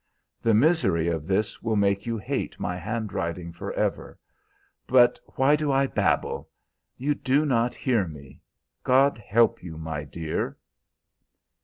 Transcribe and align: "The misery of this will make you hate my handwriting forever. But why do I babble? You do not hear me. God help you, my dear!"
"The 0.41 0.55
misery 0.55 1.09
of 1.09 1.27
this 1.27 1.61
will 1.61 1.75
make 1.75 2.07
you 2.07 2.17
hate 2.17 2.59
my 2.59 2.75
handwriting 2.75 3.51
forever. 3.53 4.17
But 4.87 5.19
why 5.35 5.55
do 5.55 5.71
I 5.71 5.85
babble? 5.85 6.49
You 6.97 7.13
do 7.13 7.45
not 7.45 7.75
hear 7.75 8.07
me. 8.07 8.41
God 8.83 9.19
help 9.19 9.61
you, 9.61 9.77
my 9.77 10.03
dear!" 10.03 10.57